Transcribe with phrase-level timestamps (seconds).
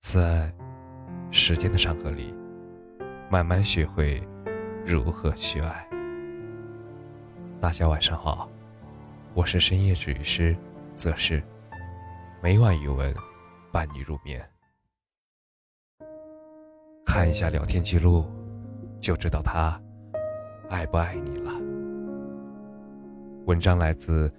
[0.00, 0.52] 在
[1.28, 2.32] 时间的长河里，
[3.28, 4.22] 慢慢学会
[4.86, 5.88] 如何去爱。
[7.60, 8.48] 大家晚上好，
[9.34, 10.56] 我是深夜治愈师
[10.94, 11.42] 则是
[12.40, 13.12] 每晚语文
[13.72, 14.40] 伴你入眠。
[17.04, 18.24] 看一下聊天记录，
[19.00, 19.82] 就知道他
[20.70, 21.50] 爱不爱你了。
[23.46, 24.32] 文章来自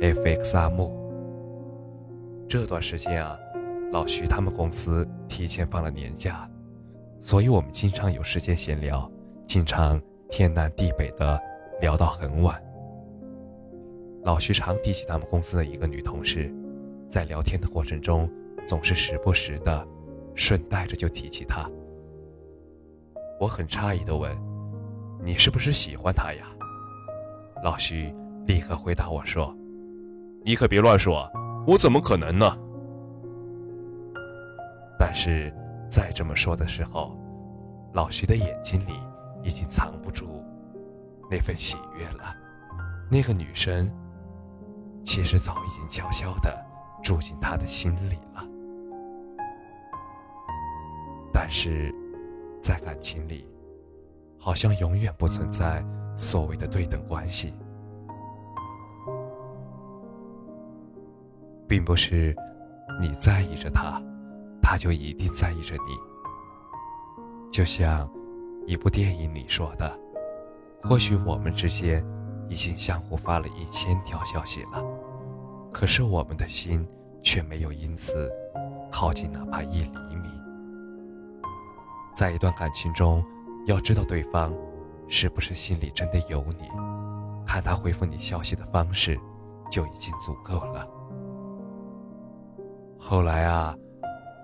[0.00, 0.92] FX 阿木。
[2.48, 3.38] 这段时间啊。
[3.92, 6.48] 老徐他们公司提前放了年假，
[7.20, 9.10] 所以我们经常有时间闲聊，
[9.46, 11.40] 经常天南地北的
[11.80, 12.60] 聊到很晚。
[14.24, 16.52] 老徐常提起他们公司的一个女同事，
[17.08, 18.28] 在聊天的过程中，
[18.66, 19.86] 总是时不时的
[20.34, 21.66] 顺带着就提起她。
[23.38, 24.36] 我很诧异的问
[25.22, 26.44] ：“你是不是喜欢她呀？”
[27.62, 28.12] 老徐
[28.46, 29.56] 立刻回答我说
[30.44, 31.30] ：“你可别乱说，
[31.68, 32.58] 我怎么可能呢？”
[34.98, 35.52] 但是，
[35.88, 37.16] 再这么说的时候，
[37.92, 38.92] 老徐的眼睛里
[39.42, 40.42] 已经藏不住
[41.30, 42.34] 那份喜悦了。
[43.10, 43.92] 那个女生，
[45.04, 46.66] 其实早已经悄悄地
[47.02, 48.42] 住进他的心里了。
[51.32, 51.94] 但是，
[52.60, 53.48] 在感情里，
[54.38, 55.84] 好像永远不存在
[56.16, 57.54] 所谓的对等关系，
[61.68, 62.34] 并不是
[63.00, 64.02] 你在意着他。
[64.68, 65.96] 他就一定在意着你，
[67.52, 68.10] 就像
[68.66, 69.96] 一部电影里说的
[70.82, 72.04] ：“或许我们之间
[72.48, 74.84] 已经相互发了一千条消息了，
[75.72, 76.84] 可是我们的心
[77.22, 78.28] 却没有因此
[78.90, 80.28] 靠近哪怕一厘米。”
[82.12, 83.24] 在一段感情中，
[83.66, 84.52] 要知道对方
[85.06, 86.68] 是不是心里真的有你，
[87.46, 89.16] 看他回复你消息的方式
[89.70, 90.88] 就已经足够了。
[92.98, 93.72] 后来啊。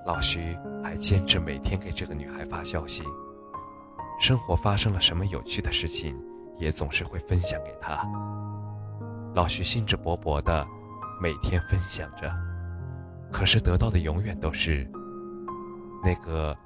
[0.05, 3.05] 老徐还坚持每天给这个女孩发消息，
[4.19, 6.20] 生活发生了什么有趣的事情，
[6.58, 8.05] 也总是会分享给她。
[9.35, 10.67] 老徐兴致勃勃的
[11.20, 12.30] 每天分享着，
[13.30, 14.91] 可是得到的永远都是
[16.02, 16.57] 那个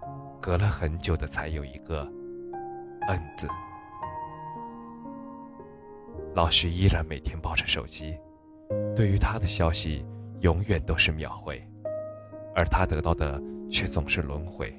[0.40, 2.10] 隔了很久的才有一个
[3.08, 3.46] “嗯”字。
[6.34, 8.18] 老徐依然每天抱着手机，
[8.96, 10.04] 对于他的消息
[10.40, 11.62] 永远都是秒回。
[12.56, 13.40] 而他得到的
[13.70, 14.72] 却总是轮回。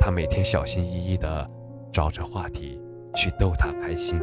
[0.00, 1.48] 他每天小心翼翼地
[1.92, 2.82] 找着话题
[3.14, 4.20] 去逗他开心，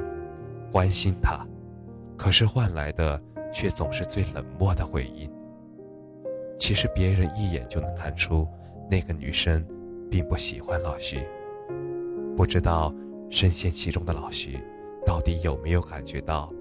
[0.69, 1.47] 关心他，
[2.17, 3.19] 可是换来的
[3.53, 5.31] 却总是最冷漠的回应。
[6.59, 8.45] 其实别人一眼就能看出，
[8.91, 9.65] 那个女生
[10.11, 11.21] 并不喜欢老徐。
[12.35, 12.93] 不知道
[13.29, 14.59] 深陷其中的老徐
[15.05, 16.51] 到底有没有感觉到，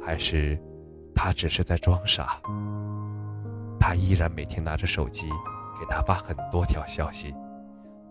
[0.00, 0.58] 还是
[1.14, 2.40] 他只是在装傻。
[3.88, 5.30] 他依然每天拿着手机
[5.80, 7.34] 给他发很多条消息，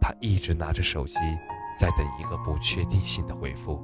[0.01, 1.19] 他一直拿着手机
[1.79, 3.79] 在等一个不确定性的回复。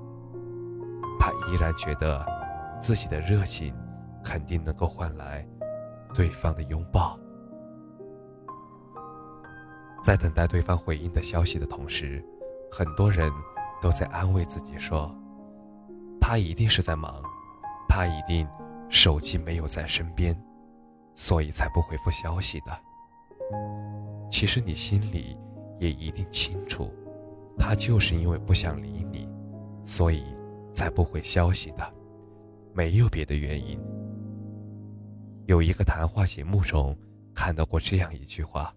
[1.20, 2.26] 他依然觉得
[2.82, 3.76] 自己的热情
[4.24, 5.48] 肯定能够换来
[6.16, 7.16] 对方的拥抱。
[10.02, 12.26] 在等待对方回应的消息的同时，
[12.72, 13.32] 很多人
[13.80, 15.16] 都在安慰自己说
[16.20, 17.22] ：“他一定是在忙，
[17.88, 18.50] 他一定
[18.90, 20.36] 手机没有在身边。”
[21.14, 22.72] 所以才不回复消息的。
[24.30, 25.38] 其实你心里
[25.80, 26.92] 也一定清楚，
[27.58, 29.30] 他就是因为不想理你，
[29.84, 30.24] 所以
[30.74, 31.94] 才不回消息的，
[32.74, 33.80] 没有别的原因。
[35.46, 36.98] 有一个谈话节目中
[37.36, 38.74] 看到过这样一句话：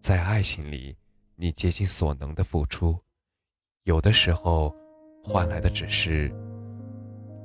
[0.00, 0.96] 在爱情里，
[1.36, 2.98] 你竭尽所能的付出，
[3.84, 4.74] 有的时候
[5.22, 6.34] 换来的只是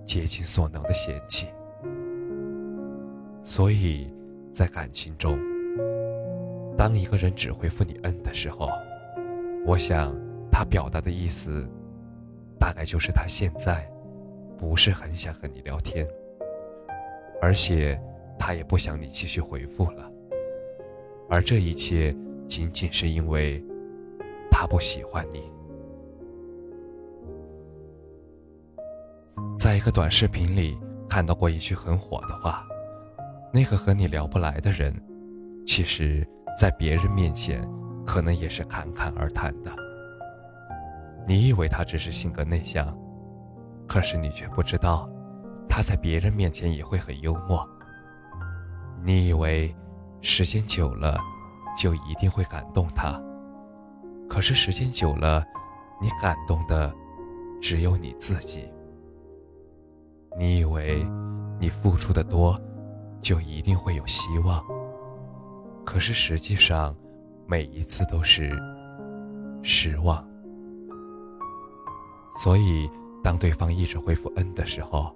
[0.06, 1.48] 竭尽所能的嫌弃。
[3.46, 4.08] 所以，
[4.54, 5.38] 在感情中，
[6.78, 8.70] 当一个人只回复你“嗯”的时候，
[9.66, 10.16] 我想
[10.50, 11.68] 他表达的意思，
[12.58, 13.86] 大概就是他现在
[14.58, 16.08] 不是很想和你聊天，
[17.42, 18.02] 而且
[18.40, 20.10] 他也不想你继续回复了。
[21.30, 22.10] 而这一切，
[22.48, 23.62] 仅仅是因为
[24.50, 25.52] 他不喜欢你。
[29.58, 30.78] 在一个短视频里
[31.10, 32.66] 看到过一句很火的话。
[33.56, 34.92] 那个和你聊不来的人，
[35.64, 36.28] 其实，
[36.60, 37.64] 在别人面前，
[38.04, 39.72] 可能也是侃侃而谈的。
[41.28, 42.98] 你以为他只是性格内向，
[43.88, 45.08] 可是你却不知道，
[45.70, 47.64] 他在别人面前也会很幽默。
[49.06, 49.72] 你以为，
[50.20, 51.16] 时间久了，
[51.78, 53.22] 就一定会感动他，
[54.28, 55.44] 可是时间久了，
[56.02, 56.92] 你感动的，
[57.62, 58.68] 只有你自己。
[60.40, 61.06] 你以为，
[61.60, 62.60] 你付出的多。
[63.24, 64.62] 就一定会有希望，
[65.86, 66.94] 可是实际上，
[67.48, 68.52] 每一次都是
[69.64, 70.24] 失望。
[72.38, 72.90] 所以，
[73.24, 75.16] 当对方一直回复“嗯”的时候，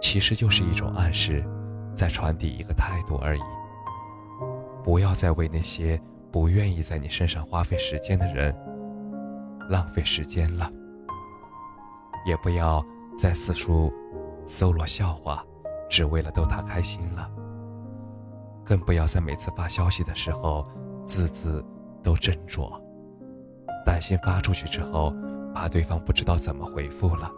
[0.00, 1.44] 其实就是一种暗示，
[1.92, 3.42] 在传递一个态度而已。
[4.84, 6.00] 不要再为那些
[6.30, 8.54] 不愿意在你身上花费时间的人
[9.68, 10.70] 浪费时间了，
[12.24, 12.84] 也不要
[13.18, 13.92] 再四处
[14.44, 15.44] 搜罗笑话，
[15.88, 17.30] 只为了逗他开心了。
[18.64, 20.66] 更不要在每次发消息的时候
[21.04, 21.64] 字字
[22.02, 22.80] 都斟酌，
[23.84, 25.12] 担心发出去之后。
[25.56, 27.32] 怕对方不知道怎么回复了。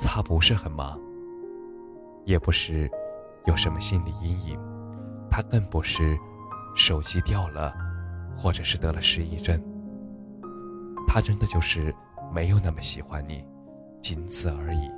[0.00, 0.98] 他不是很忙，
[2.24, 2.90] 也不是
[3.44, 4.58] 有什么心理阴影，
[5.30, 6.18] 他更不是
[6.74, 7.70] 手机掉了，
[8.34, 9.62] 或者是得了失忆症。
[11.06, 11.94] 他真的就是
[12.32, 13.46] 没有那么喜欢你，
[14.00, 14.90] 仅此而已，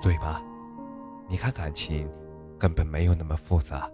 [0.00, 0.40] 对吧？
[1.28, 2.08] 你看感情
[2.58, 3.90] 根本没有那么复杂。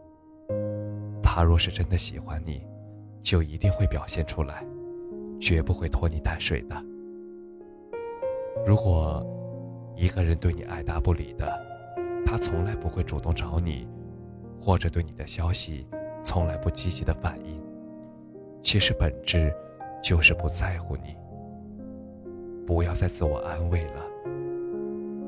[1.22, 2.66] 他若是真的喜欢你，
[3.22, 4.66] 就一定会表现出来。
[5.40, 6.76] 绝不会拖泥带水的。
[8.66, 9.26] 如果
[9.96, 11.50] 一个人对你爱答不理的，
[12.26, 13.88] 他从来不会主动找你，
[14.60, 15.86] 或者对你的消息
[16.22, 17.58] 从来不积极的反应，
[18.60, 19.50] 其实本质
[20.02, 21.16] 就是不在乎你。
[22.66, 24.02] 不要再自我安慰了，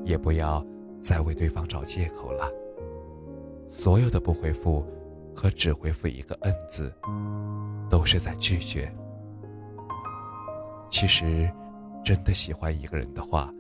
[0.05, 0.63] 也不要
[1.03, 2.49] 再为对方找借口了。
[3.69, 4.87] 所有的不回复
[5.35, 6.95] 和只回复一个“嗯”字，
[7.91, 8.91] 都是在拒绝。
[10.89, 11.51] 其实，
[12.05, 13.51] 真的喜欢一个人的话，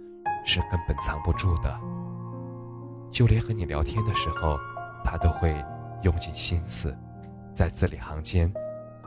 [0.44, 1.81] 是根本藏不住的。
[3.11, 4.59] 就连和你聊天的时候，
[5.03, 5.55] 他都会
[6.03, 6.97] 用尽心思，
[7.55, 8.53] 在字里行间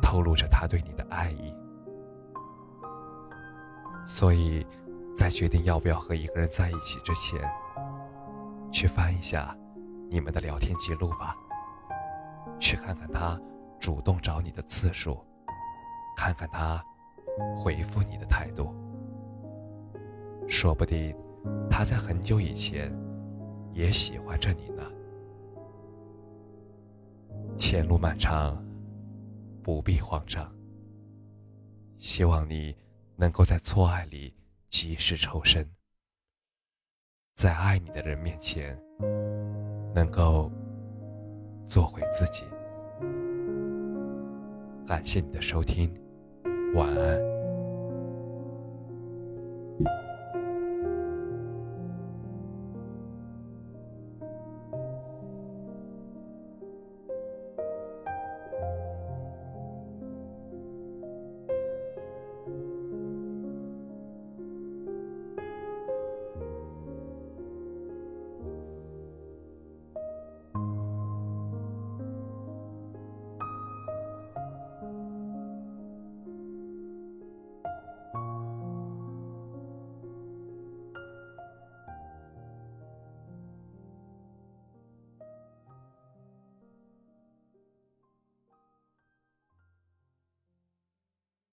[0.01, 1.53] 透露着他对你的爱意。
[4.05, 4.65] 所以，
[5.15, 7.39] 在决定要不要和一个人在一起之前，
[8.75, 9.57] 去翻一下
[10.11, 11.33] 你们的聊天记录吧，
[12.59, 13.39] 去看看他
[13.79, 15.25] 主动找你的次数，
[16.17, 16.83] 看看他。
[17.53, 18.73] 回复你的态度，
[20.47, 21.13] 说不定
[21.69, 22.89] 他在很久以前
[23.73, 24.83] 也喜欢着你呢。
[27.57, 28.65] 前路漫长，
[29.61, 30.49] 不必慌张。
[31.97, 32.73] 希望你
[33.17, 34.33] 能够在错爱里
[34.69, 35.69] 及时抽身，
[37.35, 38.81] 在爱你的人面前
[39.93, 40.49] 能够
[41.65, 42.45] 做回自己。
[44.87, 45.93] 感谢你的收听。
[46.73, 47.34] 晚安。